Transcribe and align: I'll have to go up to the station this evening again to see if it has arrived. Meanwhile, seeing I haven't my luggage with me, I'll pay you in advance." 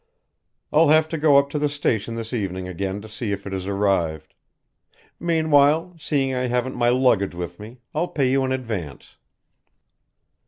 I'll 0.73 0.87
have 0.89 1.07
to 1.09 1.17
go 1.19 1.37
up 1.37 1.51
to 1.51 1.59
the 1.59 1.69
station 1.69 2.15
this 2.15 2.33
evening 2.33 2.67
again 2.67 3.01
to 3.03 3.07
see 3.07 3.31
if 3.31 3.45
it 3.45 3.53
has 3.53 3.67
arrived. 3.67 4.33
Meanwhile, 5.19 5.95
seeing 5.99 6.33
I 6.33 6.47
haven't 6.47 6.73
my 6.75 6.89
luggage 6.89 7.35
with 7.35 7.59
me, 7.59 7.81
I'll 7.93 8.07
pay 8.07 8.31
you 8.31 8.43
in 8.43 8.51
advance." 8.51 9.17